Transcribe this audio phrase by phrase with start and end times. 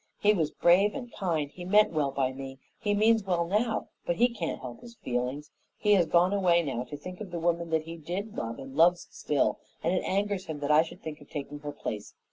[0.19, 4.15] He was brave and kind; he meant well by me, he means well now; but
[4.15, 5.51] he can't help his feelings.
[5.77, 8.75] He has gone away now to think of the woman that he did love and
[8.75, 12.15] loves still, and it angers him that I should think of taking her place.